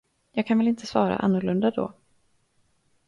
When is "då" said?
1.71-1.93